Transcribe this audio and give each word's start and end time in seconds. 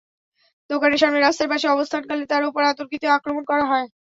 দোকানের 0.69 1.01
সামনে 1.01 1.19
রাস্তার 1.19 1.51
পাশে 1.51 1.67
অবস্থানকালে 1.69 2.23
তাঁর 2.31 2.43
ওপর 2.45 2.61
অতর্কিতে 2.65 3.07
আক্রমণ 3.09 3.43
করা 3.49 3.65
হয়। 3.71 3.87